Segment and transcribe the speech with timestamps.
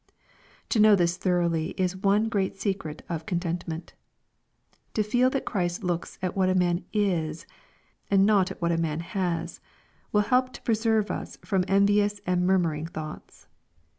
[0.69, 3.93] To know this thoroughly is one great secret of content* ment.
[4.95, 7.45] To feel that Christ looks at^what a man is,
[8.09, 9.61] and not at what a man has,
[10.11, 13.47] will help to preserve us from en vious and murmuring thoughts.